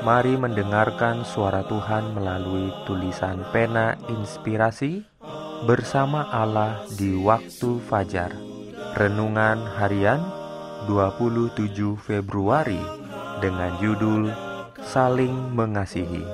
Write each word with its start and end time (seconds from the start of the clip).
Mari 0.00 0.40
mendengarkan 0.40 1.20
suara 1.28 1.60
Tuhan 1.68 2.16
melalui 2.16 2.72
tulisan 2.88 3.44
pena 3.52 3.92
inspirasi 4.08 5.04
bersama 5.68 6.32
Allah 6.32 6.80
di 6.96 7.12
waktu 7.20 7.76
fajar. 7.84 8.32
Renungan 8.96 9.60
harian 9.76 10.24
27 10.88 11.76
Februari 12.00 12.80
dengan 13.44 13.76
judul 13.84 14.32
Saling 14.80 15.52
Mengasihi. 15.52 16.24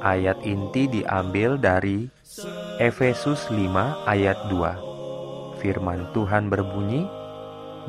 Ayat 0.00 0.40
inti 0.48 0.88
diambil 0.88 1.60
dari 1.60 2.08
Efesus 2.80 3.52
5 3.52 4.08
ayat 4.08 4.48
2. 4.48 5.60
Firman 5.60 6.08
Tuhan 6.16 6.48
berbunyi, 6.48 7.04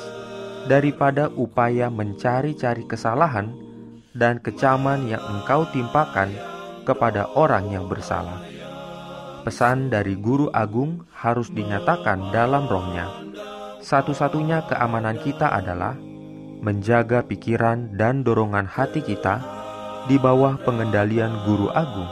daripada 0.65 1.29
upaya 1.37 1.93
mencari-cari 1.93 2.89
kesalahan 2.89 3.53
dan 4.17 4.41
kecaman 4.41 5.07
yang 5.07 5.21
engkau 5.21 5.69
timpakan 5.69 6.33
kepada 6.89 7.29
orang 7.37 7.69
yang 7.69 7.85
bersalah. 7.85 8.41
Pesan 9.45 9.93
dari 9.93 10.17
guru 10.17 10.49
agung 10.53 11.05
harus 11.13 11.53
dinyatakan 11.53 12.33
dalam 12.33 12.65
rohnya. 12.67 13.09
Satu-satunya 13.81 14.69
keamanan 14.69 15.17
kita 15.21 15.49
adalah 15.49 15.97
menjaga 16.61 17.25
pikiran 17.25 17.97
dan 17.97 18.21
dorongan 18.21 18.69
hati 18.69 19.01
kita 19.01 19.60
di 20.09 20.17
bawah 20.17 20.57
pengendalian 20.65 21.45
Guru 21.45 21.69
Agung, 21.75 22.09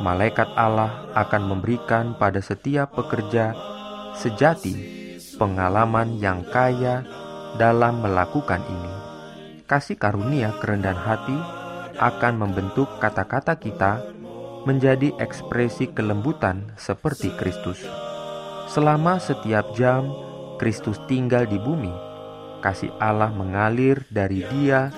malaikat 0.00 0.48
Allah 0.56 1.10
akan 1.12 1.42
memberikan 1.50 2.16
pada 2.16 2.40
setiap 2.40 2.96
pekerja 2.96 3.52
sejati 4.16 4.74
pengalaman 5.36 6.16
yang 6.22 6.46
kaya 6.48 7.02
dalam 7.60 8.00
melakukan 8.00 8.62
ini. 8.64 8.92
Kasih 9.64 9.98
karunia 9.98 10.54
kerendahan 10.60 11.00
hati 11.00 11.38
akan 11.98 12.34
membentuk 12.38 12.88
kata-kata 12.98 13.58
kita 13.58 14.02
menjadi 14.64 15.12
ekspresi 15.20 15.92
kelembutan 15.92 16.72
seperti 16.80 17.32
Kristus. 17.36 17.80
Selama 18.68 19.20
setiap 19.20 19.76
jam 19.76 20.08
Kristus 20.56 20.96
tinggal 21.04 21.44
di 21.44 21.60
bumi, 21.60 21.92
kasih 22.64 22.90
Allah 22.96 23.28
mengalir 23.28 24.02
dari 24.08 24.40
Dia 24.48 24.88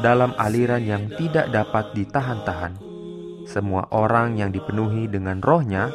dalam 0.00 0.34
aliran 0.40 0.82
yang 0.82 1.06
tidak 1.14 1.52
dapat 1.52 1.94
ditahan-tahan. 1.94 2.74
Semua 3.44 3.84
orang 3.92 4.40
yang 4.40 4.50
dipenuhi 4.50 5.06
dengan 5.06 5.38
rohnya 5.44 5.92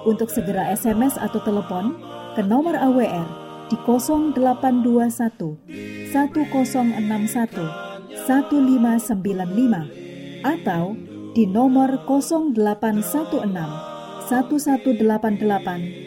untuk 0.09 0.33
segera 0.33 0.73
SMS 0.73 1.13
atau 1.21 1.37
telepon 1.45 1.93
ke 2.33 2.41
nomor 2.41 2.73
AWR 2.73 3.29
di 3.69 3.77
0821 3.85 5.61
1061 6.09 8.25
1595 8.25 10.41
atau 10.41 10.97
di 11.37 11.45
nomor 11.45 12.01
0816 12.09 13.88
1188 14.29 15.41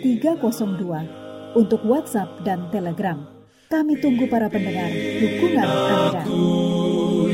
302 0.06 1.58
untuk 1.58 1.82
WhatsApp 1.82 2.30
dan 2.46 2.70
Telegram. 2.70 3.18
Kami 3.66 3.98
tunggu 3.98 4.30
para 4.30 4.46
pendengar 4.46 4.86
dukungan 5.18 5.66
Anda. 5.66 6.22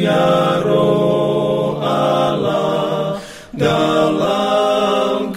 Ya 0.01 0.65
roh 0.65 1.77
Allah 1.85 3.21
dalam 3.53 5.29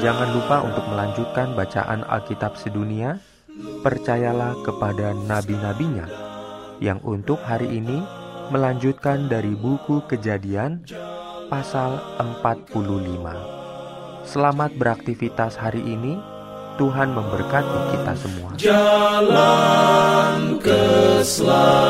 Jangan 0.00 0.28
lupa 0.32 0.64
untuk 0.64 0.88
melanjutkan 0.88 1.52
bacaan 1.52 2.08
Alkitab 2.08 2.56
sedunia. 2.56 3.20
Percayalah 3.84 4.56
kepada 4.64 5.12
nabi-nabinya 5.12 6.08
yang 6.80 7.02
untuk 7.04 7.42
hari 7.44 7.68
ini 7.82 8.00
melanjutkan 8.48 9.28
dari 9.28 9.52
buku 9.52 10.06
Kejadian 10.08 10.86
pasal 11.50 11.98
45. 12.16 13.57
Selamat 14.28 14.76
beraktivitas 14.76 15.56
hari 15.56 15.80
ini. 15.80 16.20
Tuhan 16.76 17.16
memberkati 17.16 17.96
kita 17.96 18.12
semua. 18.12 18.52
Jalan 18.60 20.60
keselamatan. 20.60 21.87